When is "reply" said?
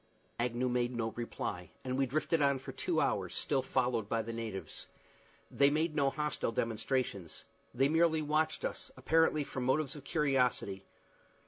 1.11-1.69